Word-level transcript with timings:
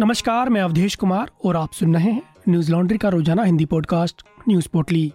नमस्कार, 0.00 0.48
मैं 0.48 0.60
अवधेश 0.60 0.94
कुमार 0.94 1.30
और 1.44 1.56
आप 1.56 1.72
सुन 1.72 1.94
रहे 1.94 2.10
हैं 2.10 2.22
न्यूज़ 2.48 2.72
लॉन्ड्री 2.72 2.98
का 2.98 3.08
रोज़ाना 3.08 3.42
हिंदी 3.42 3.64
पॉडकास्ट, 3.64 4.22
न्यूज़ 4.48 4.68
पोटली। 4.68 5.12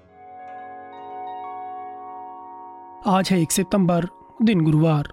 आज 3.07 3.29
है 3.31 3.41
एक 3.41 3.51
सितंबर, 3.51 4.07
दिन 4.41 4.61
गुरुवार। 4.61 5.07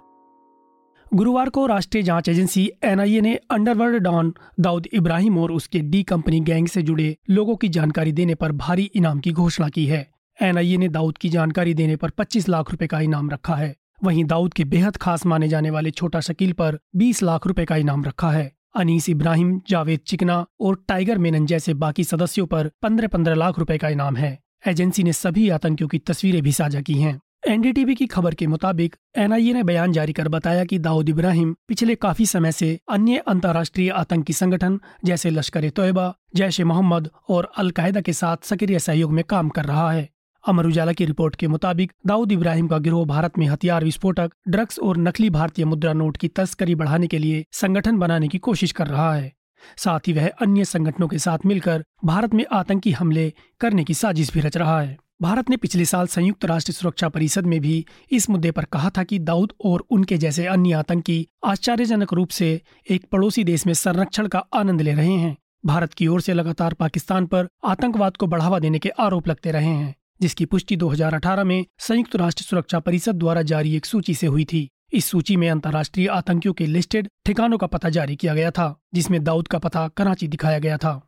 गुरुवार 1.14 1.48
को 1.48 1.66
राष्ट्रीय 1.66 2.02
जाँच 2.02 2.28
एजेंसी 2.28 2.70
एनआईए 2.84 3.20
ने 3.20 3.34
अंडरवर्ल्ड 3.50 4.02
डॉन 4.02 4.34
दाऊद 4.60 4.86
इब्राहिम 4.92 5.38
और 5.38 5.52
उसके 5.52 5.78
डी 5.78 6.02
कंपनी 6.02 6.40
गैंग 6.40 6.68
से 6.68 6.82
जुड़े 6.82 7.16
लोगों 7.30 7.56
की 7.56 7.68
जानकारी 7.68 8.12
देने 8.12 8.34
पर 8.34 8.52
भारी 8.52 8.90
इनाम 8.94 9.20
की 9.20 9.32
घोषणा 9.32 9.68
की 9.68 9.86
है। 9.86 10.10
एनआईए 10.42 10.76
ने 10.76 10.88
दाऊद 10.88 11.18
की 11.18 11.28
जानकारी 11.28 11.74
देने 11.74 11.96
पर 11.96 12.10
25 12.10 12.48
लाख 12.48 12.70
रुपए 12.70 12.86
का 12.86 13.00
इनाम 13.00 13.30
रखा 13.30 13.54
है। 13.54 13.76
वहीं 14.04 14.24
दाऊद 14.24 14.54
के 14.54 14.64
बेहद 14.64 14.96
खास 14.96 15.26
माने 15.26 15.48
जाने 15.48 15.70
वाले 15.70 15.90
छोटा 15.90 16.20
शकील 16.20 16.52
पर 16.52 16.78
20 16.96 17.22
लाख 17.22 17.46
रुपए 17.46 17.64
का 17.64 17.76
इनाम 17.76 18.04
रखा 18.04 18.30
है। 18.30 18.59
अनीस 18.74 19.08
इब्राहिम, 19.08 19.60
जावेद 19.68 20.00
चिकना 20.06 20.44
और 20.60 20.84
टाइगर 20.88 21.18
मेनन 21.18 21.46
जैसे 21.46 21.74
बाकी 21.74 22.04
सदस्यों 22.04 22.46
पर 22.46 22.70
पंद्रह 22.82 23.08
पंद्रह 23.08 23.34
लाख 23.34 23.58
रुपए 23.58 23.78
का 23.78 23.88
इनाम 23.88 24.16
है। 24.16 24.38
एजेंसी 24.66 25.02
ने 25.02 25.12
सभी 25.12 25.48
आतंकियों 25.48 25.88
की 25.88 25.98
तस्वीरें 25.98 26.42
भी 26.42 26.52
साझा 26.52 26.80
की 26.80 26.94
हैं। 26.94 27.20
एनडीटीवी 27.48 27.94
की 27.94 28.06
खबर 28.06 28.34
के 28.34 28.46
मुताबिक, 28.46 28.96
एनआईए 29.16 29.52
ने 29.52 29.62
बयान 29.62 29.92
जारी 29.92 30.12
कर 30.12 30.28
बताया 30.28 30.64
कि 30.64 30.78
दाऊद 30.78 31.08
इब्राहिम 31.08 31.54
पिछले 31.68 31.94
काफ़ी 31.94 32.26
समय 32.26 32.52
से 32.52 32.78
अन्य 32.90 33.22
अंतर्राष्ट्रीय 33.28 33.90
आतंकी 33.90 34.32
संगठन 34.32 34.78
जैसे 35.04 35.30
लश्कर 35.30 35.64
ए 35.64 35.70
तोयबा 35.70 36.14
जैश 36.36 36.60
ए 36.60 36.64
मोहम्मद 36.64 37.10
और 37.28 37.52
अलकायदा 37.56 38.00
के 38.00 38.12
साथ 38.12 38.44
सक्रिय 38.44 38.78
सहयोग 38.78 39.12
में 39.12 39.24
काम 39.24 39.48
कर 39.48 39.64
रहा 39.64 39.90
है। 39.92 40.08
अमर 40.46 40.66
उजाला 40.66 40.92
की 40.92 41.04
रिपोर्ट 41.04 41.36
के 41.36 41.48
मुताबिक, 41.48 41.92
दाऊद 42.06 42.32
इब्राहिम 42.32 42.68
का 42.68 42.78
गिरोह 42.78 43.04
भारत 43.06 43.38
में 43.38 43.46
हथियार 43.46 43.84
विस्फोटक, 43.84 44.30
ड्रग्स 44.48 44.78
और 44.78 44.96
नकली 44.96 45.30
भारतीय 45.30 45.64
मुद्रा 45.64 45.92
नोट 45.92 46.16
की 46.16 46.28
तस्करी 46.28 46.74
बढ़ाने 46.74 47.06
के 47.06 47.18
लिए 47.18 47.44
संगठन 47.52 47.98
बनाने 47.98 48.28
की 48.28 48.38
कोशिश 48.38 48.72
कर 48.72 48.86
रहा 48.86 49.14
है। 49.14 49.32
साथ 49.76 50.00
ही 50.06 50.12
वह 50.12 50.28
अन्य 50.28 50.64
संगठनों 50.64 51.08
के 51.08 51.18
साथ 51.18 51.38
मिलकर 51.46 51.84
भारत 52.04 52.34
में 52.34 52.44
आतंकी 52.52 52.90
हमले 52.90 53.32
करने 53.60 53.84
की 53.84 53.94
साजिश 53.94 54.32
भी 54.32 54.40
रच 54.40 54.56
रहा 54.56 54.80
है। 54.80 54.96
भारत 55.22 55.50
ने 55.50 55.56
पिछले 55.56 55.84
साल 55.84 56.06
संयुक्त 56.06 56.44
राष्ट्र 56.44 56.72
सुरक्षा 56.72 57.08
परिषद 57.08 57.46
में 57.46 57.60
भी 57.60 57.86
इस 58.12 58.30
मुद्दे 58.30 58.50
पर 58.50 58.64
कहा 58.64 58.90
था 58.90 59.02
कि 59.02 59.18
दाऊद 59.18 59.52
और 59.64 59.84
उनके 59.90 60.18
जैसे 60.18 60.46
अन्य 60.46 60.72
आतंकी 60.72 61.28
आश्चर्यजनक 61.44 62.12
रूप 62.12 62.28
से 62.28 62.60
एक 62.90 63.04
पड़ोसी 63.12 63.44
देश 63.44 63.66
में 63.66 63.74
संरक्षण 63.74 64.28
का 64.28 64.38
आनंद 64.54 64.80
ले 64.80 64.94
रहे 64.94 65.12
हैं। 65.12 65.36
भारत 65.66 65.94
की 65.94 66.06
ओर 66.06 66.20
से 66.20 66.32
लगातार 66.32 66.74
पाकिस्तान 66.74 67.26
पर 67.26 67.48
आतंकवाद 67.64 68.16
को 68.16 68.26
बढ़ावा 68.26 68.58
देने 68.58 68.78
के 68.78 68.88
आरोप 68.88 69.28
लगते 69.28 69.50
रहे 69.50 69.66
हैं। 69.66 69.94
जिसकी 70.20 70.44
पुष्टि 70.44 70.76
2018 70.76 71.44
में 71.44 71.64
संयुक्त 71.78 72.16
राष्ट्र 72.16 72.44
सुरक्षा 72.44 72.78
परिषद 72.80 73.16
द्वारा 73.16 73.42
जारी 73.42 73.74
एक 73.76 73.86
सूची 73.86 74.14
से 74.14 74.26
हुई 74.26 74.44
थी। 74.44 74.68
इस 74.92 75.04
सूची 75.04 75.36
में 75.36 75.48
अंतर्राष्ट्रीय 75.50 76.06
आतंकियों 76.08 76.54
के 76.54 76.66
लिस्टेड 76.66 77.08
ठिकानों 77.26 77.58
का 77.58 77.66
पता 77.66 77.88
जारी 77.88 78.16
किया 78.16 78.34
गया 78.34 78.50
था, 78.50 78.80
जिसमें 78.94 79.22
दाऊद 79.24 79.48
का 79.48 79.58
पता 79.58 79.86
कराची 79.88 80.28
दिखाया 80.28 80.58
गया 80.58 80.76
था। 80.76 81.00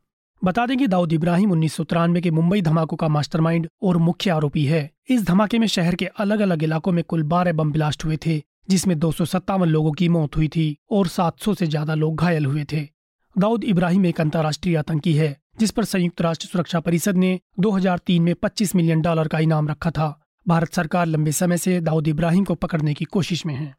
बता 0.42 0.66
दें 0.66 0.76
कि 0.78 0.86
दाऊद 0.86 1.12
इब्राहिम 1.12 1.50
उन्नीस 1.52 1.74
सौ 1.74 1.84
तिरानवे 1.84 2.20
के 2.20 2.30
मुंबई 2.30 2.62
धमाकों 2.62 2.96
का 2.96 3.08
मास्टरमाइंड 3.08 3.68
और 3.82 3.96
मुख्य 3.96 4.30
आरोपी 4.30 4.64
है। 4.64 4.90
इस 5.10 5.26
धमाके 5.26 5.58
में 5.58 5.66
शहर 5.66 5.94
के 5.94 6.06
अलग 6.06 6.40
अलग 6.40 6.62
इलाकों 6.62 6.92
में 6.92 7.02
कुल 7.04 7.22
बारह 7.22 7.52
बम 7.52 7.72
ब्लास्ट 7.72 8.04
हुए 8.04 8.16
थे, 8.26 8.42
जिसमें 8.70 8.98
दो 8.98 9.12
सौ 9.12 9.24
सत्तावन 9.24 9.68
लोगों 9.68 9.92
की 9.92 10.08
मौत 10.08 10.36
हुई 10.36 10.48
थी 10.48 10.76
और 10.90 11.08
700 11.08 11.54
से 11.54 11.66
ज़्यादा 11.66 11.94
लोग 11.94 12.16
घायल 12.16 12.46
हुए 12.46 12.64
थे। 12.72 12.88
दाऊद 13.36 13.64
इब्राहिम 13.64 14.06
एक 14.06 14.20
अंतर्राष्ट्रीय 14.20 14.76
आतंकी 14.76 15.12
है। 15.12 15.36
जिस 15.58 15.70
पर 15.70 15.84
संयुक्त 15.84 16.20
राष्ट्र 16.20 16.46
सुरक्षा 16.46 16.80
परिषद 16.80 17.16
ने 17.16 17.40
2003 17.58 18.20
में 18.20 18.34
25 18.34 18.74
मिलियन 18.76 19.00
डॉलर 19.00 19.28
का 19.28 19.38
इनाम 19.38 19.68
रखा 19.68 19.90
था। 19.90 20.20
भारत 20.48 20.72
सरकार 20.72 21.06
लंबे 21.06 21.32
समय 21.32 21.56
से 21.56 21.80
दाऊद 21.80 22.08
इब्राहिम 22.08 22.44
को 22.44 22.54
पकड़ने 22.54 22.94
की 22.94 23.04
कोशिश 23.04 23.46
में 23.46 23.54
है। 23.54 23.76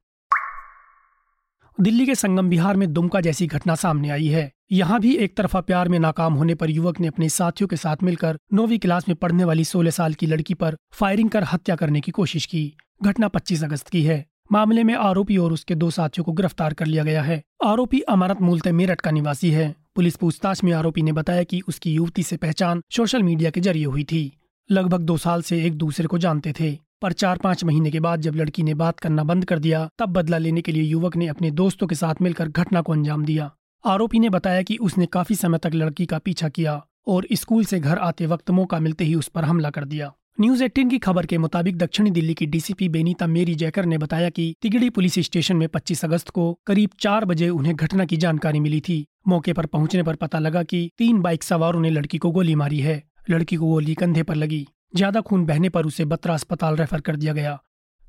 दिल्ली 1.81 2.05
के 2.05 2.15
संगम 2.15 2.49
बिहार 2.49 2.75
में 2.75 2.93
दुमका 2.93 3.21
जैसी 3.21 3.47
घटना 3.47 3.75
सामने 3.75 4.09
आई 4.09 4.27
है। 4.27 4.51
यहाँ 4.71 4.99
भी 4.99 5.15
एक 5.15 5.37
तरफा 5.37 5.61
प्यार 5.61 5.89
में 5.89 5.99
नाकाम 5.99 6.33
होने 6.33 6.55
पर 6.55 6.69
युवक 6.69 6.99
ने 6.99 7.07
अपने 7.07 7.29
साथियों 7.29 7.67
के 7.67 7.75
साथ 7.75 7.97
मिलकर 8.03 8.39
नौवीं 8.53 8.79
क्लास 8.79 9.09
में 9.09 9.15
पढ़ने 9.15 9.43
वाली 9.43 9.63
16 9.63 9.91
साल 9.91 10.13
की 10.13 10.25
लड़की 10.25 10.53
पर 10.53 10.77
फायरिंग 10.93 11.29
कर 11.29 11.43
हत्या 11.43 11.75
करने 11.75 12.01
की 12.01 12.11
कोशिश 12.11 12.45
की। 12.45 12.77
घटना 13.03 13.27
25 13.27 13.63
अगस्त 13.63 13.89
की 13.89 14.03
है। 14.03 14.25
मामले 14.51 14.83
में 14.83 14.93
आरोपी 14.93 15.37
और 15.37 15.53
उसके 15.53 15.75
दो 15.75 15.89
साथियों 15.89 16.25
को 16.25 16.31
गिरफ़्तार 16.31 16.73
कर 16.73 16.85
लिया 16.85 17.03
गया 17.03 17.21
है। 17.21 17.43
आरोपी 17.65 17.99
अमानत 17.99 18.41
मूलते 18.41 18.71
मेरठ 18.71 19.01
का 19.01 19.11
निवासी 19.11 19.51
है। 19.51 19.82
पुलिस 19.95 20.15
पूछताछ 20.15 20.63
में 20.63 20.71
आरोपी 20.73 21.01
ने 21.01 21.11
बताया 21.11 21.43
कि 21.43 21.59
उसकी 21.67 21.93
युवती 21.93 22.23
से 22.23 22.37
पहचान 22.37 22.81
सोशल 22.91 23.23
मीडिया 23.23 23.49
के 23.49 23.61
ज़रिए 23.61 23.85
हुई 23.85 24.03
थी। 24.03 24.21
लगभग 24.69 25.01
दो 25.01 25.17
साल 25.17 25.41
से 25.41 25.63
एक 25.65 25.73
दूसरे 25.73 26.07
को 26.07 26.17
जानते 26.17 26.53
थे, 26.59 26.71
पर 27.01 27.13
चार 27.13 27.37
पाँच 27.37 27.63
महीने 27.63 27.91
के 27.91 27.99
बाद 27.99 28.21
जब 28.21 28.35
लड़की 28.35 28.63
ने 28.63 28.73
बात 28.73 28.99
करना 28.99 29.23
बंद 29.23 29.45
कर 29.45 29.59
दिया, 29.59 29.87
तब 29.99 30.09
बदला 30.09 30.37
लेने 30.37 30.61
के 30.61 30.71
लिए 30.71 30.83
युवक 30.83 31.15
ने 31.15 31.27
अपने 31.27 31.51
दोस्तों 31.51 31.87
के 31.87 31.95
साथ 31.95 32.21
मिलकर 32.21 32.47
घटना 32.47 32.81
को 32.81 32.93
अंजाम 32.93 33.25
दिया। 33.25 33.51
आरोपी 33.83 34.19
ने 34.19 34.29
बताया 34.29 34.61
कि 34.61 34.77
उसने 34.77 35.05
काफ़ी 35.05 35.35
समय 35.35 35.57
तक 35.57 35.71
लड़की 35.73 36.05
का 36.05 36.17
पीछा 36.17 36.49
किया 36.49 36.81
और 37.07 37.27
स्कूल 37.33 37.65
से 37.65 37.79
घर 37.79 37.97
आते 37.97 38.25
वक्त 38.25 38.51
मौका 38.51 38.79
मिलते 38.79 39.03
ही 39.03 39.15
उस 39.15 39.27
पर 39.27 39.43
हमला 39.43 39.69
कर 39.69 39.85
दिया। 39.85 40.13
न्यूज़ 40.39 40.63
एटीन 40.63 40.89
की 40.89 40.97
खबर 40.99 41.25
के 41.25 41.37
मुताबिक 41.37 41.77
दक्षिणी 41.77 42.11
दिल्ली 42.11 42.33
की 42.33 42.45
डीसीपी 42.45 42.87
बेनीता 42.89 43.27
मेरी 43.27 43.55
जयकर 43.55 43.85
ने 43.85 43.97
बताया 43.97 44.29
कि 44.29 44.55
तिगड़ी 44.61 44.89
पुलिस 44.89 45.13
स्टेशन 45.13 45.55
में 45.55 45.67
25 45.67 46.03
अगस्त 46.05 46.29
को 46.29 46.59
करीब 46.67 46.89
चार 46.99 47.25
बजे 47.25 47.49
उन्हें 47.49 47.75
घटना 47.75 48.05
की 48.05 48.17
जानकारी 48.17 48.59
मिली 48.59 48.79
थी। 48.81 49.05
मौके 49.27 49.53
पर 49.53 49.65
पहुँचने 49.65 50.03
पर 50.03 50.15
पता 50.15 50.39
लगा 50.39 50.63
कि 50.63 50.91
तीन 50.97 51.21
बाइक 51.21 51.43
सवारों 51.43 51.81
ने 51.81 51.89
लड़की 51.89 52.17
को 52.17 52.31
गोली 52.31 52.55
मारी 52.55 52.79
है। 52.79 53.03
लड़की 53.29 53.55
को 53.55 53.65
गोली 53.65 53.93
कंधे 53.93 54.23
पर 54.23 54.35
लगी। 54.35 54.67
ज़्यादा 54.95 55.21
खून 55.21 55.45
बहने 55.45 55.69
पर 55.69 55.85
उसे 55.85 56.05
बत्रा 56.05 56.33
अस्पताल 56.33 56.75
रेफर 56.75 57.01
कर 57.01 57.15
दिया 57.15 57.33
गया। 57.33 57.59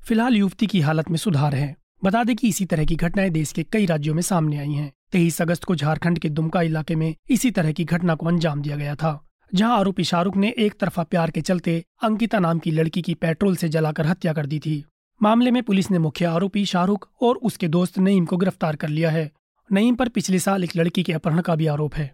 फ़िलहाल 0.07 0.35
युवती 0.35 0.67
की 0.67 0.81
हालत 0.81 1.09
में 1.09 1.17
सुधार 1.17 1.55
है। 1.55 1.75
बता 2.03 2.23
दें 2.23 2.35
कि 2.35 2.47
इसी 2.47 2.65
तरह 2.65 2.85
की 2.85 2.95
घटनाएँ 2.95 3.29
देश 3.29 3.51
के 3.51 3.63
कई 3.63 3.85
राज्यों 3.85 4.15
में 4.15 4.21
सामने 4.21 4.57
आई 4.57 4.71
हैं। 4.71 4.91
तेईस 5.11 5.41
अगस्त 5.41 5.63
को 5.63 5.75
झारखंड 5.75 6.19
के 6.19 6.29
दुमका 6.29 6.61
इलाके 6.61 6.95
में 6.95 7.15
इसी 7.29 7.51
तरह 7.51 7.71
की 7.71 7.83
घटना 7.83 8.15
को 8.15 8.25
अंजाम 8.25 8.61
दिया 8.61 8.75
गया 8.75 8.95
था। 8.95 9.21
जहाँ 9.55 9.77
आरोपी 9.79 10.03
शाहरुख 10.03 10.37
ने 10.37 10.53
एक 10.57 10.73
तरफा 10.79 11.03
प्यार 11.03 11.31
के 11.31 11.41
चलते 11.41 11.83
अंकिता 12.03 12.39
नाम 12.39 12.59
की 12.59 12.71
लड़की 12.71 13.01
की 13.01 13.13
पेट्रोल 13.13 13.55
से 13.55 13.67
जलाकर 13.69 14.05
हत्या 14.05 14.33
कर 14.33 14.45
दी 14.45 14.59
थी। 14.59 14.83
मामले 15.21 15.51
में 15.51 15.63
पुलिस 15.63 15.91
ने 15.91 15.99
मुख्य 15.99 16.25
आरोपी 16.25 16.65
शाहरुख 16.65 17.07
और 17.21 17.35
उसके 17.35 17.67
दोस्त 17.67 17.99
नईम 17.99 18.25
को 18.25 18.37
गिरफ़्तार 18.37 18.75
कर 18.75 18.89
लिया 18.89 19.09
है। 19.09 19.31
नईम 19.71 19.95
पर 19.95 20.09
पिछले 20.09 20.39
साल 20.39 20.63
एक 20.63 20.75
लड़की 20.75 21.03
के 21.03 21.13
अपहरण 21.13 21.41
का 21.41 21.55
भी 21.55 21.67
आरोप 21.67 21.95
है। 21.95 22.11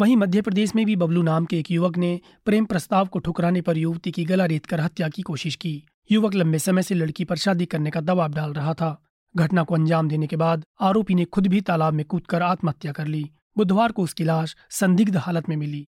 वहीं 0.00 0.16
मध्य 0.16 0.42
प्रदेश 0.42 0.74
में 0.76 0.84
भी 0.86 0.96
बबलू 0.96 1.22
नाम 1.22 1.44
के 1.44 1.58
एक 1.58 1.70
युवक 1.70 1.96
ने 1.96 2.20
प्रेम 2.44 2.64
प्रस्ताव 2.64 3.06
को 3.06 3.18
ठुकराने 3.18 3.60
पर 3.60 3.76
युवती 3.76 4.10
की 4.10 4.24
गला 4.24 4.44
रेत 4.44 4.66
कर 4.66 4.80
हत्या 4.80 5.08
की 5.08 5.22
कोशिश 5.22 5.56
की। 5.56 5.82
युवक 6.10 6.34
लंबे 6.34 6.58
समय 6.58 6.82
से 6.82 6.94
लड़की 6.94 7.24
पर 7.24 7.36
शादी 7.36 7.66
करने 7.66 7.90
का 7.90 8.00
दबाव 8.00 8.32
डाल 8.32 8.52
रहा 8.52 8.74
था। 8.74 9.02
घटना 9.36 9.62
को 9.62 9.74
अंजाम 9.74 10.08
देने 10.08 10.26
के 10.26 10.36
बाद 10.36 10.64
आरोपी 10.80 11.14
ने 11.14 11.24
खुद 11.24 11.46
भी 11.46 11.60
तालाब 11.60 11.94
में 11.94 12.04
कूदकर 12.06 12.42
आत्महत्या 12.42 12.92
कर 12.92 13.06
ली। 13.06 13.30
बुधवार 13.56 13.92
को 13.92 14.02
उसकी 14.02 14.24
लाश 14.24 14.56
संदिग्ध 14.70 15.16
हालत 15.16 15.48
में 15.48 15.56
मिली। 15.56 15.86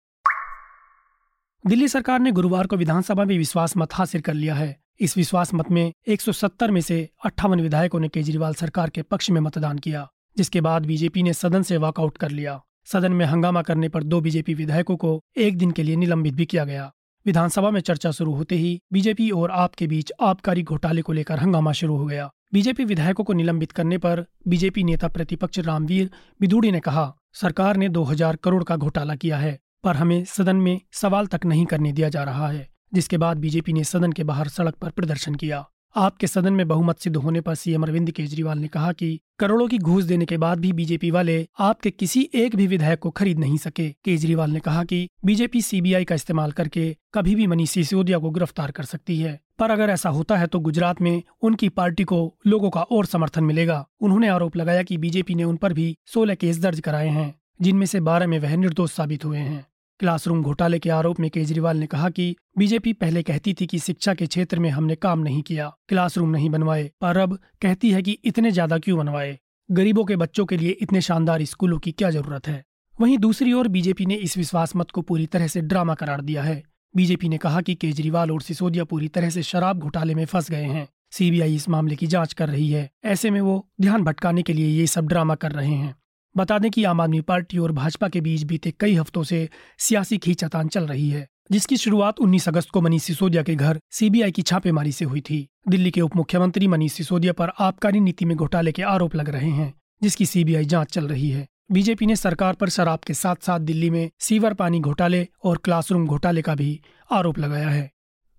दिल्ली 1.65 1.87
सरकार 1.87 2.19
ने 2.19 2.31
गुरुवार 2.31 2.67
को 2.67 2.75
विधानसभा 2.75 3.23
में 3.25 3.37
विश्वास 3.37 3.75
मत 3.77 3.93
हासिल 3.93 4.21
कर 4.21 4.33
लिया 4.33 4.55
है। 4.55 4.79
इस 4.99 5.15
विश्वास 5.17 5.53
मत 5.53 5.71
में 5.71 5.91
170 6.07 6.71
में 6.71 6.79
से 6.81 7.09
अट्ठावन 7.25 7.61
विधायकों 7.61 7.99
ने 7.99 8.07
केजरीवाल 8.07 8.53
सरकार 8.53 8.89
के 8.89 9.01
पक्ष 9.01 9.29
में 9.29 9.41
मतदान 9.41 9.77
किया, 9.77 10.07
जिसके 10.37 10.61
बाद 10.61 10.85
बीजेपी 10.85 11.23
ने 11.23 11.33
सदन 11.33 11.61
से 11.61 11.77
वॉकआउट 11.77 12.17
कर 12.17 12.31
लिया। 12.31 12.59
सदन 12.85 13.11
में 13.11 13.25
हंगामा 13.25 13.61
करने 13.61 13.89
पर 13.89 14.03
दो 14.03 14.21
बीजेपी 14.21 14.53
विधायकों 14.53 14.97
को 14.97 15.19
एक 15.37 15.57
दिन 15.57 15.71
के 15.71 15.83
लिए 15.83 15.95
निलंबित 15.95 16.33
भी 16.33 16.45
किया 16.45 16.65
गया। 16.65 16.91
विधानसभा 17.25 17.71
में 17.71 17.81
चर्चा 17.81 18.11
शुरू 18.11 18.33
होते 18.33 18.55
ही 18.55 18.79
बीजेपी 18.93 19.29
और 19.31 19.51
आप 19.51 19.75
के 19.75 19.87
बीच 19.87 20.11
आबकारी 20.21 20.63
घोटाले 20.63 21.01
को 21.01 21.13
लेकर 21.13 21.39
हंगामा 21.39 21.71
शुरू 21.71 21.97
हो 21.97 22.05
गया। 22.05 22.29
बीजेपी 22.53 22.85
विधायकों 22.85 23.23
को 23.23 23.33
निलंबित 23.33 23.71
करने 23.71 23.97
पर 23.97 24.25
बीजेपी 24.47 24.83
नेता 24.83 25.07
प्रतिपक्ष 25.07 25.59
रामवीर 25.59 26.09
बिदूड़ी 26.41 26.71
ने 26.71 26.79
कहा, 26.79 27.13
सरकार 27.33 27.77
ने 27.77 27.89
2000 27.89 28.35
करोड़ 28.35 28.63
का 28.63 28.75
घोटाला 28.75 29.15
किया 29.15 29.37
है। 29.37 29.59
पर 29.83 29.95
हमें 29.95 30.23
सदन 30.27 30.55
में 30.57 30.79
सवाल 30.93 31.27
तक 31.27 31.45
नहीं 31.45 31.65
करने 31.65 31.91
दिया 31.91 32.09
जा 32.09 32.23
रहा 32.23 32.49
है, 32.49 32.67
जिसके 32.93 33.17
बाद 33.17 33.37
बीजेपी 33.37 33.73
ने 33.73 33.83
सदन 33.85 34.11
के 34.11 34.23
बाहर 34.23 34.47
सड़क 34.49 34.75
पर 34.75 34.89
प्रदर्शन 34.89 35.35
किया। 35.35 35.65
आपके 35.95 36.27
सदन 36.27 36.53
में 36.53 36.67
बहुमत 36.67 36.99
सिद्ध 36.99 37.15
होने 37.17 37.41
पर 37.41 37.55
सीएम 37.55 37.83
अरविंद 37.83 38.09
केजरीवाल 38.11 38.57
ने 38.59 38.67
कहा 38.67 38.91
कि 38.91 39.19
करोड़ों 39.39 39.67
की 39.67 39.77
घूस 39.77 40.03
देने 40.03 40.25
के 40.25 40.37
बाद 40.37 40.59
भी 40.59 40.71
बीजेपी 40.73 41.09
वाले 41.11 41.47
आपके 41.59 41.91
किसी 41.91 42.29
एक 42.35 42.55
भी 42.55 42.67
विधायक 42.67 42.99
को 42.99 43.09
खरीद 43.11 43.39
नहीं 43.39 43.57
सके। 43.57 43.89
केजरीवाल 44.05 44.51
ने 44.51 44.59
कहा 44.59 44.83
कि 44.83 45.07
बीजेपी 45.25 45.61
सीबीआई 45.61 46.05
का 46.05 46.15
इस्तेमाल 46.15 46.51
करके 46.51 46.95
कभी 47.13 47.35
भी 47.35 47.47
मनीष 47.47 47.69
सिसोदिया 47.69 48.17
को 48.17 48.29
गिरफ़्तार 48.29 48.71
कर 48.71 48.83
सकती 48.83 49.19
है, 49.19 49.39
पर 49.59 49.71
अगर 49.71 49.89
ऐसा 49.89 50.09
होता 50.09 50.37
है 50.37 50.47
तो 50.47 50.59
गुजरात 50.59 51.01
में 51.01 51.21
उनकी 51.41 51.69
पार्टी 51.71 52.03
को 52.03 52.19
लोगों 52.47 52.69
का 52.69 52.81
और 52.81 53.05
समर्थन 53.05 53.43
मिलेगा। 53.43 53.85
उन्होंने 54.01 54.27
आरोप 54.27 54.57
लगाया 54.57 54.83
कि 54.83 54.97
बीजेपी 54.97 55.35
ने 55.35 55.43
उन 55.43 55.57
पर 55.57 55.73
भी 55.73 55.95
सोलह 56.05 56.35
केस 56.35 56.59
दर्ज 56.59 56.79
कराए 56.79 57.09
हैं। 57.09 57.33
जिनमें 57.61 57.85
से 57.85 57.99
बारह 57.99 58.27
में 58.27 58.39
वह 58.39 58.55
निर्दोष 58.55 58.91
साबित 58.91 59.25
हुए 59.25 59.37
हैं। 59.37 59.65
क्लासरूम 59.99 60.43
घोटाले 60.43 60.79
के 60.79 60.89
आरोप 60.89 61.19
में 61.19 61.29
केजरीवाल 61.29 61.77
ने 61.77 61.87
कहा 61.87 62.09
कि 62.09 62.35
बीजेपी 62.57 62.93
पहले 62.93 63.23
कहती 63.23 63.53
थी 63.53 63.65
कि 63.65 63.79
शिक्षा 63.79 64.13
के 64.13 64.25
क्षेत्र 64.25 64.59
में 64.59 64.69
हमने 64.69 64.95
काम 64.95 65.19
नहीं 65.19 65.41
किया, 65.41 65.73
क्लासरूम 65.87 66.29
नहीं 66.29 66.49
बनवाए, 66.49 66.91
पर 67.01 67.17
अब 67.17 67.39
कहती 67.61 67.91
है 67.91 68.01
कि 68.01 68.11
इतने 68.11 68.51
ज़्यादा 68.51 68.77
क्यों 68.77 68.97
बनवाए? 68.97 69.39
गरीबों 69.71 70.05
के 70.05 70.15
बच्चों 70.15 70.45
के 70.45 70.57
लिए 70.57 70.69
इतने 70.69 71.01
शानदार 71.01 71.45
स्कूलों 71.45 71.79
की 71.79 71.91
क्या 71.91 72.09
ज़रूरत 72.09 72.47
है? 72.47 72.63
वहीं 73.01 73.17
दूसरी 73.17 73.53
ओर 73.53 73.67
बीजेपी 73.67 74.05
ने 74.05 74.15
इस 74.15 74.37
विश्वास 74.37 74.75
मत 74.75 74.91
को 74.91 75.01
पूरी 75.01 75.25
तरह 75.25 75.47
से 75.47 75.61
ड्रामा 75.61 75.93
करार 75.93 76.21
दिया 76.21 76.43
है। 76.43 76.63
बीजेपी 76.95 77.29
ने 77.29 77.37
कहा 77.37 77.61
कि 77.61 77.75
केजरीवाल 77.75 78.31
और 78.31 78.41
सिसोदिया 78.41 78.83
पूरी 78.83 79.07
तरह 79.07 79.29
से 79.29 79.43
शराब 79.43 79.79
घोटाले 79.79 80.15
में 80.15 80.25
फंस 80.25 80.51
गए 80.51 80.63
हैं। 80.63 80.87
सीबीआई 81.11 81.55
इस 81.55 81.69
मामले 81.69 81.95
की 81.95 82.07
जाँच 82.07 82.33
कर 82.33 82.49
रही 82.49 82.69
है। 82.69 82.89
ऐसे 83.05 83.29
में 83.29 83.41
वो 83.41 83.67
ध्यान 83.81 84.03
भटकाने 84.03 84.43
के 84.43 84.53
लिए 84.53 84.67
ये 84.67 84.87
सब 84.87 85.07
ड्रामा 85.07 85.35
कर 85.35 85.51
रहे 85.51 85.73
हैं। 85.73 85.95
बता 86.35 86.59
दें 86.59 86.71
कि 86.71 86.83
आम 86.83 87.01
आदमी 87.01 87.21
पार्टी 87.21 87.57
और 87.57 87.71
भाजपा 87.71 88.07
के 88.07 88.21
बीच 88.21 88.43
बीते 88.43 88.73
कई 88.79 88.95
हफ्तों 88.95 89.23
से 89.23 89.49
सियासी 89.77 90.17
खींचातान 90.17 90.67
चल 90.67 90.87
रही 90.87 91.09
है, 91.09 91.27
जिसकी 91.51 91.77
शुरुआत 91.77 92.19
19 92.19 92.47
अगस्त 92.47 92.69
को 92.69 92.81
मनीष 92.81 93.03
सिसोदिया 93.03 93.43
के 93.43 93.55
घर 93.55 93.79
सीबीआई 93.91 94.31
की 94.31 94.41
छापेमारी 94.41 94.91
से 94.91 95.05
हुई 95.05 95.21
थी। 95.21 95.47
दिल्ली 95.67 95.91
के 95.91 96.01
उप 96.01 96.15
मुख्यमंत्री 96.15 96.67
मनीष 96.67 96.93
सिसोदिया 96.93 97.33
पर 97.33 97.51
आबकारी 97.59 97.99
नीति 97.99 98.25
में 98.25 98.37
घोटाले 98.37 98.71
के 98.71 98.81
आरोप 98.81 99.15
लग 99.15 99.29
रहे 99.29 99.49
हैं, 99.49 99.73
जिसकी 100.03 100.25
सीबीआई 100.25 100.65
जाँच 100.65 100.93
चल 100.93 101.07
रही 101.07 101.29
है। 101.29 101.47
बीजेपी 101.71 102.05
ने 102.05 102.15
सरकार 102.15 102.53
पर 102.53 102.69
शराब 102.69 102.99
के 102.99 103.13
साथ 103.13 103.35
साथ 103.41 103.59
दिल्ली 103.59 103.89
में 103.89 104.09
सीवर 104.19 104.53
पानी 104.53 104.79
घोटाले 104.79 105.27
और 105.43 105.57
क्लासरूम 105.57 106.07
घोटाले 106.07 106.41
का 106.41 106.55
भी 106.55 106.81
आरोप 107.11 107.39
लगाया 107.39 107.69
है। 107.69 107.91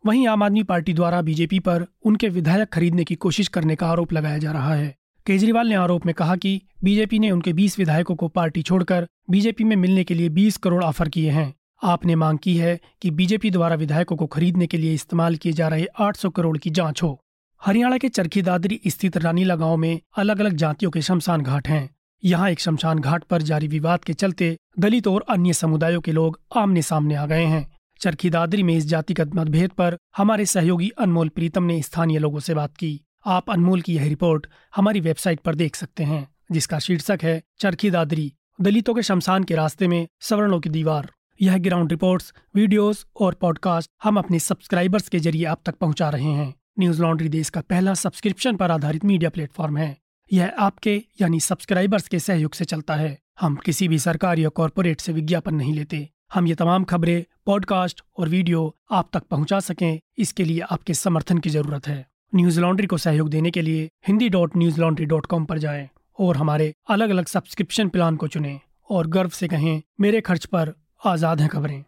वहीं 0.07 0.29
आम 0.29 0.43
आदमी 0.43 0.63
पार्टी 0.63 0.95
द्वारा 0.95 1.23
बीजेपी 1.23 1.59
पर 1.59 1.87
उनके 2.05 2.29
विधायक 2.29 2.69
खरीदने 2.69 3.05
की 3.05 3.15
कोशिश 3.15 3.49
करने 3.49 3.77
का 3.77 3.87
आरोप 3.87 4.13
लगाया 4.13 4.39
जा 4.39 4.53
रहा 4.53 4.75
है। 4.75 4.98
केजरीवाल 5.29 5.69
ने 5.69 5.75
आरोप 5.75 6.07
में 6.07 6.15
कहा 6.15 6.37
कि 6.37 6.63
बीजेपी 6.85 7.19
ने 7.19 7.31
उनके 7.31 7.53
20 7.53 7.79
विधायकों 7.79 8.17
को 8.17 8.29
पार्टी 8.29 8.63
छोड़कर 8.63 9.07
बीजेपी 9.31 9.65
में 9.65 9.77
मिलने 9.77 10.05
के 10.05 10.15
लिए 10.15 10.29
20 10.29 10.57
करोड़ 10.57 10.85
ऑफ़र 10.85 11.09
किए 11.09 11.31
हैं। 11.31 11.55
आपने 11.83 12.15
मांग 12.15 12.39
की 12.39 12.57
है 12.57 12.81
कि 13.03 13.11
बीजेपी 13.11 13.51
द्वारा 13.51 13.77
विधायकों 13.77 14.17
को 14.17 14.27
खरीदने 14.27 14.67
के 14.67 14.79
लिए 14.79 14.95
इस्तेमाल 14.95 15.37
किए 15.37 15.53
जा 15.53 15.69
रहे 15.69 15.87
800 15.99 16.31
करोड़ 16.31 16.59
की 16.59 16.71
जाँच 16.71 17.03
हो। 17.03 17.21
हरियाणा 17.63 17.99
के 17.99 18.09
चरखी 18.09 18.43
दादरी 18.43 18.81
स्थित 18.87 19.17
रानीला 19.17 19.57
गाँव 19.57 19.77
में 19.77 20.01
अलग 20.17 20.41
अलग 20.41 20.53
जातियों 20.53 20.91
के 20.91 21.03
शमशान 21.03 21.43
घाट 21.43 21.69
हैं। 21.69 21.91
यहाँ 22.25 22.51
एक 22.51 22.61
शमशान 22.61 22.99
घाट 22.99 23.25
पर 23.25 23.43
जारी 23.43 23.69
विवाद 23.69 24.05
के 24.05 24.13
चलते 24.13 24.57
दलित 24.79 25.07
और 25.07 25.25
अन्य 25.29 25.53
समुदायों 25.53 26.01
के 26.01 26.13
लोग 26.13 26.41
आमने 26.57 26.83
सामने 26.83 27.15
आ 27.15 27.27
गए 27.27 27.45
हैं। 27.45 27.77
चरखी 28.01 28.31
दादरी 28.31 28.63
में 28.63 28.75
इस 28.75 28.87
जातिगत 28.87 29.35
मतभेद 29.35 29.71
पर 29.71 29.99
हमारे 30.17 30.47
सहयोगी 30.47 30.89
अनमोल 30.89 31.29
प्रीतम 31.29 31.63
ने 31.63 31.83
स्थानीय 31.83 32.19
लोगों 32.19 32.41
से 32.41 32.55
बात 32.55 32.77
की। 32.77 33.01
आप 33.27 33.51
अनमोल 33.51 33.81
की 33.81 33.95
यह 33.95 34.09
रिपोर्ट 34.09 34.47
हमारी 34.77 35.01
वेबसाइट 35.01 35.41
पर 35.41 35.55
देख 35.55 35.77
सकते 35.77 36.05
हैं, 36.05 36.29
जिसका 36.53 36.79
शीर्षक 36.79 37.19
है, 37.23 37.43
चरखी 37.59 37.91
दादरी, 37.91 38.33
दलितों 38.61 38.95
के 38.95 39.03
शमशान 39.03 39.45
के 39.45 39.55
रास्ते 39.55 39.89
में 39.89 40.09
सवर्णों 40.21 40.61
की 40.61 40.71
दीवार। 40.71 41.11
यह 41.43 41.59
ग्राउंड 41.59 41.91
रिपोर्ट्स, 41.91 42.35
वीडियोस 42.55 43.07
और 43.21 43.35
पॉडकास्ट 43.35 43.91
हम 44.03 44.17
अपने 44.17 44.39
सब्सक्राइबर्स 44.39 45.09
के 45.09 45.19
ज़रिए 45.19 45.45
आप 45.45 45.61
तक 45.67 45.75
पहुँचा 45.75 46.09
रहे 46.09 46.33
हैं। 46.33 46.55
न्यूज़ 46.79 47.03
लॉन्ड्री 47.03 47.29
देश 47.29 47.51
का 47.51 47.61
पहला 47.61 47.95
सब्सक्रिप्शन 47.95 48.57
पर 48.57 48.71
आधारित 48.71 49.05
मीडिया 49.05 49.31
प्लेटफॉर्म 49.31 49.77
है। 49.77 49.97
यह 50.33 50.53
आपके, 50.59 51.03
यानी 51.21 51.41
सब्सक्राइबर्स 51.41 52.09
के 52.09 52.19
सहयोग 52.19 52.55
से 52.55 52.65
चलता 52.65 52.95
है। 52.95 53.19
हम 53.41 53.57
किसी 53.57 53.89
भी 53.89 53.99
सरकार 53.99 54.39
या 54.39 54.49
कॉरपोरेट 54.49 55.01
से 55.01 55.13
विज्ञापन 55.13 55.55
नहीं 55.55 55.75
लेते। 55.75 56.09
हम 56.35 56.47
ये 56.47 56.55
तमाम 56.55 56.85
खबरें, 56.85 57.25
पॉडकास्ट 57.47 58.03
और 58.19 58.29
वीडियो 58.29 58.77
आप 58.91 59.11
तक 59.13 59.23
पहुँचा 59.23 59.61
सकें, 59.61 60.01
इसके 60.19 60.45
लिए 60.45 60.61
आपके 60.61 60.95
समर्थन 60.95 61.39
की 61.39 61.51
ज़रूरत 61.51 61.89
है। 61.89 62.07
न्यूज़ 62.35 62.61
लॉन्ड्री 62.61 62.87
को 62.87 62.97
सहयोग 62.97 63.29
देने 63.29 63.51
के 63.51 63.63
लिए 63.63 63.91
Hindi 64.09 64.29
dot 64.29 64.57
newslaundry 64.81 65.07
dot 65.07 65.27
com 65.27 65.45
पर 65.45 65.59
जाए 65.59 65.91
और 66.19 66.37
हमारे 66.37 66.75
अलग 66.89 67.11
अलग 67.11 67.27
सब्सक्रिप्शन 67.27 67.89
प्लान 67.89 68.17
को 68.17 68.29
चुनें 68.29 68.61
और 68.91 69.07
गर्व 69.07 69.29
से 69.29 69.49
कहें, 69.49 69.83
मेरे 70.01 70.21
खर्च 70.21 70.45
पर 70.45 70.73
आज़ाद 71.07 71.41
हैं 71.41 71.49
खबरें। 71.49 71.85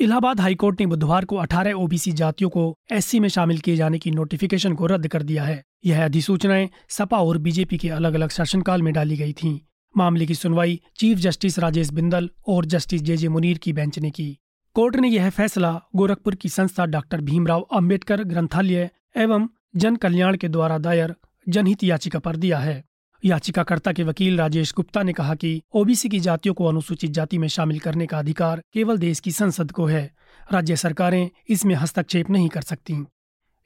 इलाहाबाद 0.00 0.40
हाईकोर्ट 0.40 0.80
ने 0.80 0.86
बुधवार 0.86 1.24
को 1.24 1.36
18 1.36 1.72
ओबीसी 1.72 2.12
जातियों 2.12 2.50
को 2.50 2.78
एससी 2.92 3.20
में 3.20 3.28
शामिल 3.28 3.58
किए 3.58 3.76
जाने 3.76 3.98
की 3.98 4.10
नोटिफिकेशन 4.10 4.74
को 4.74 4.86
रद्द 4.86 5.08
कर 5.08 5.22
दिया 5.22 5.44
है। 5.44 5.62
यह 5.84 6.04
अधिसूचनाएँ 6.04 6.68
सपा 6.88 7.18
और 7.18 7.38
बीजेपी 7.38 7.78
के 7.78 7.88
अलग 7.88 8.14
अलग 8.14 8.30
शासनकाल 8.30 8.82
में 8.82 8.94
डाली 8.94 9.16
गई 9.16 9.32
थीं। 9.32 9.60
मामले 9.96 10.26
की 10.26 10.34
सुनवाई 10.34 10.80
चीफ 10.96 11.18
जस्टिस 11.18 11.58
राजेश 11.58 11.90
बिंदल 11.90 12.30
और 12.48 12.64
जस्टिस 12.64 13.02
जे 13.02 13.16
जे 13.16 13.28
मुनीर 13.28 13.58
की 13.58 13.72
बेंच 13.72 13.98
ने 13.98 14.10
की। 14.10 14.38
कोर्ट 14.74 14.96
ने 14.96 15.08
यह 15.08 15.30
फैसला 15.30 15.70
गोरखपुर 15.96 16.34
की 16.34 16.48
संस्था 16.48 16.84
डॉक्टर 16.86 17.20
भीमराव 17.20 17.60
अंबेडकर 17.60 18.22
ग्रंथालय 18.24 18.90
एवं 19.16 19.46
जन 19.76 19.96
कल्याण 19.96 20.36
के 20.36 20.48
द्वारा 20.48 20.78
दायर 20.78 21.14
जनहित 21.48 21.82
याचिका 21.84 22.18
पर 22.18 22.36
दिया 22.36 22.58
है। 22.58 22.84
याचिकाकर्ता 23.24 23.92
के 23.92 24.02
वकील 24.02 24.38
राजेश 24.38 24.72
गुप्ता 24.76 25.02
ने 25.02 25.12
कहा 25.12 25.34
कि 25.34 25.62
ओबीसी 25.74 26.08
की 26.08 26.20
जातियों 26.20 26.54
को 26.54 26.64
अनुसूचित 26.64 27.10
जाति 27.10 27.38
में 27.38 27.48
शामिल 27.48 27.78
करने 27.78 28.06
का 28.06 28.18
अधिकार 28.18 28.62
केवल 28.72 28.98
देश 28.98 29.20
की 29.20 29.32
संसद 29.32 29.72
को 29.72 29.86
है। 29.86 30.10
राज्य 30.52 30.76
सरकारें 30.76 31.30
इसमें 31.48 31.74
हस्तक्षेप 31.74 32.30
नहीं 32.30 32.48
कर 32.48 32.62
सकती। 32.62 33.04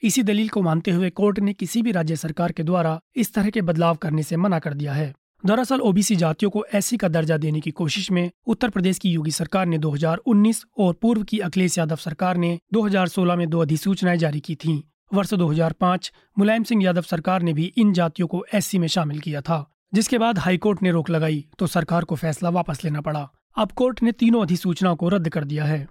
इसी 0.02 0.22
दलील 0.22 0.48
को 0.48 0.62
मानते 0.62 0.90
हुए 0.90 1.10
कोर्ट 1.10 1.38
ने 1.38 1.52
किसी 1.52 1.82
भी 1.82 1.92
राज्य 1.92 2.16
सरकार 2.16 2.52
के 2.52 2.62
द्वारा 2.62 2.98
इस 3.16 3.34
तरह 3.34 3.50
के 3.50 3.62
बदलाव 3.62 3.96
करने 3.96 4.22
से 4.22 4.36
मना 4.36 4.58
कर 4.58 4.74
दिया 4.74 4.92
है। 4.92 5.14
दरअसल 5.46 5.80
ओबीसी 5.80 6.16
जातियों 6.16 6.50
को 6.50 6.64
ऐसी 6.74 6.96
का 6.96 7.08
दर्जा 7.08 7.36
देने 7.36 7.60
की 7.60 7.70
कोशिश 7.70 8.10
में 8.10 8.30
उत्तर 8.46 8.70
प्रदेश 8.70 8.98
की 8.98 9.10
योगी 9.10 9.30
सरकार 9.30 9.66
ने 9.66 9.78
2019 9.78 10.62
और 10.78 10.94
पूर्व 10.94 11.22
की 11.22 11.38
अखिलेश 11.38 11.78
यादव 11.78 11.96
सरकार 11.96 12.36
ने 12.36 12.58
2016 12.74 13.36
में 13.36 13.48
दो 13.50 13.58
अधिसूचनाएँ 13.58 14.18
जारी 14.18 14.40
की 14.40 14.54
थीं। 14.54 14.80
वर्ष 15.14 15.34
2005 15.34 16.10
मुलायम 16.38 16.62
सिंह 16.62 16.84
यादव 16.84 17.02
सरकार 17.02 17.42
ने 17.42 17.52
भी 17.52 17.72
इन 17.76 17.92
जातियों 17.92 18.28
को 18.28 18.44
एससी 18.54 18.78
में 18.78 18.88
शामिल 18.88 19.20
किया 19.20 19.40
था, 19.40 19.76
जिसके 19.94 20.18
बाद 20.18 20.38
हाईकोर्ट 20.38 20.82
ने 20.82 20.90
रोक 20.90 21.10
लगाई 21.10 21.44
तो 21.58 21.66
सरकार 21.66 22.04
को 22.04 22.14
फैसला 22.14 22.50
वापस 22.50 22.84
लेना 22.84 23.00
पड़ा। 23.00 23.28
अब 23.56 23.72
कोर्ट 23.72 24.02
ने 24.02 24.12
तीनों 24.12 24.42
अधिसूचनाओं 24.42 24.96
को 24.96 25.08
रद्द 25.08 25.28
कर 25.28 25.44
दिया 25.44 25.64
है। 25.64 25.86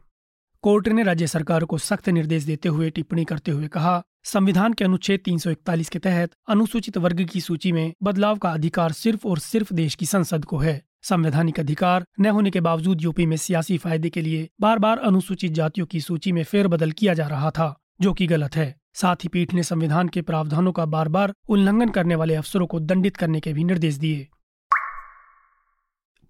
कोर्ट 0.64 0.88
ने 0.88 1.04
राज्य 1.04 1.28
सरकार 1.28 1.66
को 1.66 1.78
सख्त 1.78 2.10
निर्देश 2.10 2.44
देते 2.44 2.70
हुए 2.70 2.90
टिप्पणी 2.90 3.26
करते 3.26 3.52
हुए 3.52 3.68
कहा 3.68 4.04
संविधान 4.26 4.74
के 4.74 4.86
अनुच्छेद 4.86 5.20
341 5.20 5.90
के 5.90 6.00
तहत 6.00 6.32
अनुसूचित 6.50 6.98
वर्ग 6.98 7.24
की 7.26 7.42
सूची 7.42 7.72
में 7.72 7.94
बदलाव 8.04 8.38
का 8.38 8.50
अधिकार 8.50 8.92
सिर्फ़ 8.92 9.28
और 9.28 9.40
सिर्फ़ 9.40 9.74
देश 9.74 9.96
की 9.96 10.06
संसद 10.06 10.46
को 10.46 10.58
है। 10.58 10.82
संवैधानिक 11.04 11.60
अधिकार 11.60 12.06
न 12.20 12.26
होने 12.26 12.52
के 12.52 12.62
बावजूद 12.62 13.02
यूपी 13.02 13.26
में 13.26 13.38
सियासी 13.38 13.78
फ़ायदे 13.78 14.10
के 14.10 14.22
लिए 14.22 14.50
बार 14.62 14.80
बार 14.80 14.98
अनुसूचित 14.98 15.52
जातियों 15.52 15.88
की 15.88 16.02
सूची 16.02 16.32
में 16.32 16.44
फेरबदल 16.44 16.92
किया 16.92 17.14
जा 17.14 17.28
रहा 17.28 17.52
था, 17.52 17.80
जो 18.02 18.14
कि 18.14 18.28
गलत 18.28 18.56
है। 18.56 18.76
साथ 18.94 19.16
ही 19.16 19.30
पीठ 19.30 19.54
ने 19.54 19.64
संविधान 19.64 20.08
के 20.08 20.22
प्रावधानों 20.22 20.72
का 20.72 20.86
बार 20.86 21.08
बार 21.08 21.34
उल्लंघन 21.50 21.90
करने 21.90 22.16
वाले 22.16 22.36
अफसरों 22.36 22.68
को 22.68 22.80
दंडित 22.80 23.18
करने 23.18 23.40
के 23.40 23.54
भी 23.54 23.64
निर्देश 23.64 23.96
दिए। 23.96 24.28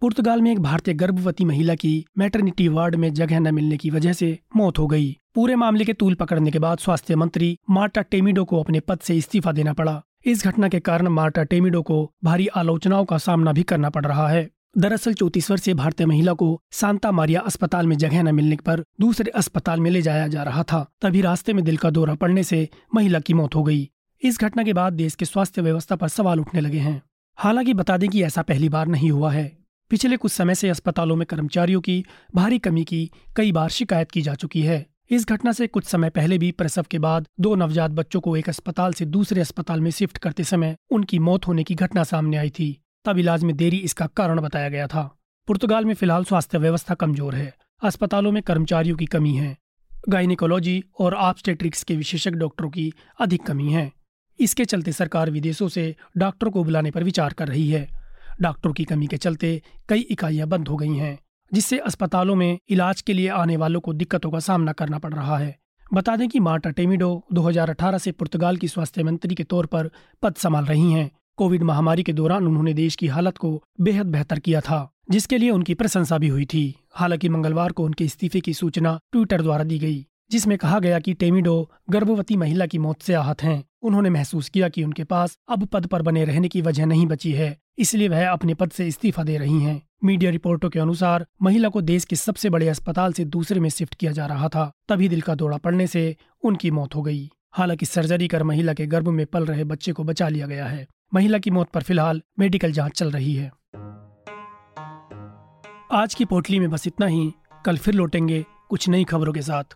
पुर्तगाल 0.01 0.41
में 0.41 0.51
एक 0.51 0.59
भारतीय 0.59 0.93
गर्भवती 0.93 1.45
महिला 1.45 1.75
की 1.75 2.05
मैटरनिटी 2.17 2.67
वार्ड 2.67 2.95
में 2.95 3.13
जगह 3.13 3.39
न 3.39 3.55
मिलने 3.55 3.77
की 3.77 3.89
वजह 3.89 4.13
से 4.13 4.39
मौत 4.55 4.79
हो 4.79 4.87
गई। 4.87 5.17
पूरे 5.35 5.55
मामले 5.55 5.85
के 5.85 5.93
तूल 5.93 6.13
पकड़ने 6.13 6.51
के 6.51 6.59
बाद 6.59 6.77
स्वास्थ्य 6.77 7.15
मंत्री 7.15 7.59
मार्टा 7.69 8.01
टेमिडो 8.01 8.45
को 8.45 8.59
अपने 8.63 8.79
पद 8.79 8.99
से 8.99 9.17
इस्तीफा 9.17 9.51
देना 9.51 9.73
पड़ा। 9.73 10.03
इस 10.25 10.43
घटना 10.43 10.67
के 10.67 10.79
कारण 10.79 11.07
मार्टा 11.07 11.43
टेमिडो 11.43 11.81
को 11.81 12.11
भारी 12.23 12.47
आलोचनाओं 12.47 13.05
का 13.05 13.17
सामना 13.17 13.53
भी 13.53 13.63
करना 13.63 13.89
पड़ 13.89 14.05
रहा 14.05 14.27
है। 14.27 14.49
दरअसल 14.77 15.13
चौतीस 15.13 15.51
वर्षीय 15.51 15.73
भारतीय 15.73 16.07
महिला 16.07 16.33
को 16.33 16.61
सांता 16.71 17.11
मारिया 17.11 17.41
अस्पताल 17.41 17.87
में 17.87 17.97
जगह 17.97 18.23
न 18.23 18.35
मिलने 18.35 18.55
पर 18.55 18.83
दूसरे 19.01 19.31
अस्पताल 19.31 19.79
में 19.79 19.91
ले 19.91 20.01
जाया 20.01 20.27
जा 20.27 20.43
रहा 20.43 20.63
था। 20.63 20.91
तभी 21.01 21.21
रास्ते 21.21 21.53
में 21.53 21.65
दिल 21.65 21.77
का 21.77 21.89
दौरा 21.89 22.15
पड़ने 22.15 22.43
से 22.43 22.69
महिला 22.95 23.19
की 23.19 23.33
मौत 23.33 23.55
हो 23.55 23.63
गई। 23.63 23.89
इस 24.23 24.39
घटना 24.41 24.63
के 24.63 24.73
बाद 24.73 24.93
देश 24.93 25.15
के 25.15 25.25
स्वास्थ्य 25.25 25.61
व्यवस्था 25.61 25.95
पर 25.95 26.07
सवाल 26.07 26.39
उठने 26.39 26.61
लगे 26.61 26.79
हैं। 26.79 27.01
हालाँकि 27.35 27.73
बता 27.73 27.97
दें 27.97 28.09
कि 28.09 28.23
ऐसा 28.23 28.41
पहली 28.41 28.69
बार 28.69 28.87
नहीं 28.87 29.11
हुआ 29.11 29.31
है। 29.31 29.64
पिछले 29.91 30.17
कुछ 30.17 30.31
समय 30.31 30.55
से 30.55 30.69
अस्पतालों 30.69 31.15
में 31.15 31.25
कर्मचारियों 31.25 31.81
की 31.81 32.03
भारी 32.35 32.59
कमी 32.59 32.83
की 32.83 33.09
कई 33.35 33.51
बार 33.51 33.69
शिकायत 33.69 34.11
की 34.11 34.21
जा 34.21 34.33
चुकी 34.33 34.61
है। 34.61 34.85
इस 35.11 35.27
घटना 35.27 35.51
से 35.51 35.67
कुछ 35.67 35.85
समय 35.85 36.09
पहले 36.09 36.37
भी 36.37 36.51
प्रसव 36.51 36.85
के 36.91 36.99
बाद 36.99 37.27
दो 37.39 37.55
नवजात 37.55 37.91
बच्चों 37.91 38.21
को 38.21 38.35
एक 38.37 38.49
अस्पताल 38.49 38.93
से 38.93 39.05
दूसरे 39.05 39.41
अस्पताल 39.41 39.81
में 39.81 39.91
शिफ्ट 39.91 40.17
करते 40.17 40.43
समय 40.43 40.75
उनकी 40.91 41.19
मौत 41.19 41.47
होने 41.47 41.63
की 41.63 41.75
घटना 41.75 42.03
सामने 42.03 42.37
आई 42.37 42.49
थी। 42.49 42.77
तब 43.05 43.17
इलाज 43.17 43.43
में 43.43 43.55
देरी 43.57 43.77
इसका 43.77 44.05
कारण 44.07 44.41
बताया 44.41 44.69
गया 44.69 44.87
था। 44.87 45.03
पुर्तगाल 45.47 45.85
में 45.85 45.93
फ़िलहाल 45.93 46.23
स्वास्थ्य 46.23 46.57
व्यवस्था 46.57 46.93
कमज़ोर 46.93 47.35
है। 47.35 47.53
अस्पतालों 47.83 48.31
में 48.31 48.41
कर्मचारियों 48.43 48.97
की 48.97 49.05
कमी 49.05 49.33
है। 49.33 49.57
गायनिकोलॉजी 50.09 50.83
और 50.99 51.13
ऑब्स्टेट्रिक्स 51.13 51.83
के 51.83 51.95
विशेषज्ञ 51.95 52.37
डॉक्टरों 52.37 52.69
की 52.69 52.91
अधिक 53.19 53.45
कमी 53.45 53.71
है। 53.71 53.91
इसके 54.39 54.65
चलते 54.65 54.91
सरकार 54.91 55.29
विदेशों 55.31 55.67
से 55.67 55.95
डॉक्टरों 56.17 56.51
को 56.51 56.63
बुलाने 56.63 56.91
पर 56.91 57.03
विचार 57.03 57.33
कर 57.33 57.47
रही 57.47 57.69
है। 57.69 57.94
डॉक्टरों 58.41 58.73
की 58.73 58.83
कमी 58.83 59.07
के 59.07 59.17
चलते 59.17 59.61
कई 59.89 59.99
इकाइयाँ 59.99 60.47
बंद 60.47 60.67
हो 60.67 60.75
गई 60.75 60.95
हैं, 60.95 61.19
जिससे 61.53 61.79
अस्पतालों 61.79 62.35
में 62.35 62.59
इलाज 62.69 63.01
के 63.01 63.13
लिए 63.13 63.29
आने 63.29 63.57
वालों 63.57 63.79
को 63.79 63.93
दिक्कतों 63.93 64.31
का 64.31 64.39
सामना 64.39 64.71
करना 64.71 64.99
पड़ 64.99 65.13
रहा 65.13 65.37
है। 65.37 65.57
बता 65.93 66.15
दें 66.15 66.29
कि 66.29 66.39
मार्टा 66.39 66.69
टेमिडो 66.69 67.25
2018 67.33 67.97
से 67.97 68.11
पुर्तगाल 68.11 68.57
की 68.57 68.67
स्वास्थ्य 68.67 69.03
मंत्री 69.03 69.35
के 69.35 69.43
तौर 69.43 69.65
पर 69.65 69.91
पद 70.21 70.35
संभाल 70.35 70.65
रही 70.65 70.91
हैं। 70.91 71.11
कोविड 71.37 71.63
महामारी 71.63 72.03
के 72.03 72.13
दौरान 72.13 72.47
उन्होंने 72.47 72.73
देश 72.73 72.95
की 72.95 73.07
हालत 73.07 73.37
को 73.37 73.63
बेहद 73.81 74.05
बेहतर 74.05 74.39
किया 74.39 74.61
था, 74.61 74.91
जिसके 75.11 75.37
लिए 75.37 75.49
उनकी 75.49 75.73
प्रशंसा 75.73 76.17
भी 76.17 76.27
हुई 76.27 76.45
थी। 76.45 76.75
हालाँकि 76.93 77.29
मंगलवार 77.29 77.71
को 77.71 77.83
उनके 77.83 78.05
इस्तीफे 78.05 78.39
की 78.39 78.53
सूचना 78.53 78.99
ट्विटर 79.11 79.41
द्वारा 79.41 79.63
दी 79.63 79.79
गई। 79.79 80.07
जिसमें 80.31 80.57
कहा 80.57 80.79
गया 80.79 80.99
कि 80.99 81.13
टेमिडो 81.13 81.69
गर्भवती 81.89 82.35
महिला 82.35 82.65
की 82.65 82.77
मौत 82.77 83.01
से 83.01 83.13
आहत 83.13 83.43
हैं। 83.43 83.63
उन्होंने 83.81 84.09
महसूस 84.09 84.49
किया 84.49 84.69
कि 84.69 84.83
उनके 84.83 85.03
पास 85.03 85.37
अब 85.49 85.65
पद 85.65 85.85
पर 85.85 86.01
बने 86.01 86.23
रहने 86.25 86.47
की 86.47 86.61
वजह 86.61 86.85
नहीं 86.85 87.05
बची 87.07 87.31
है, 87.31 87.57
इसलिए 87.77 88.07
वह 88.07 88.29
अपने 88.29 88.53
पद 88.53 88.71
से 88.71 88.87
इस्तीफा 88.87 89.23
दे 89.23 89.37
रही 89.37 89.59
हैं। 89.61 89.81
मीडिया 90.03 90.31
रिपोर्टों 90.31 90.69
के 90.69 90.79
अनुसार, 90.79 91.25
महिला 91.41 91.69
को 91.69 91.81
देश 91.81 92.05
के 92.05 92.15
सबसे 92.15 92.49
बड़े 92.49 92.67
अस्पताल 92.69 93.13
से 93.13 93.25
दूसरे 93.25 93.59
में 93.59 93.69
शिफ्ट 93.69 93.95
किया 93.95 94.11
जा 94.11 94.25
रहा 94.25 94.49
था, 94.49 94.71
तभी 94.89 95.09
दिल 95.09 95.21
का 95.21 95.35
दौरा 95.35 95.57
पड़ने 95.57 95.87
से 95.87 96.15
उनकी 96.43 96.71
मौत 96.71 96.95
हो 96.95 97.01
गई। 97.01 97.29
हालाँकि 97.53 97.85
सर्जरी 97.85 98.27
कर 98.27 98.43
महिला 98.43 98.73
के 98.73 98.85
गर्भ 98.85 99.07
में 99.07 99.25
पल 99.25 99.45
रहे 99.45 99.63
बच्चे 99.63 99.91
को 99.91 100.03
बचा 100.03 100.27
लिया 100.29 100.47
गया 100.47 100.65
है। 100.65 100.87
महिला 101.13 101.37
की 101.37 101.51
मौत 101.51 101.69
पर 101.69 101.83
फ़िलहाल 101.83 102.21
मेडिकल 102.39 102.71
जाँच 102.71 102.91
चल 102.91 103.11
रही 103.11 103.33
है। 103.35 103.51
आज 105.93 106.13
की 106.13 106.25
पोटली 106.25 106.59
में 106.59 106.69
बस 106.69 106.87
इतना 106.87 107.05
ही। 107.05 107.31
कल 107.65 107.77
फिर 107.77 107.93
लौटेंगे 107.93 108.43
कुछ 108.69 108.87
नई 108.89 109.03
खबरों 109.03 109.33
के 109.33 109.41
साथ। 109.41 109.75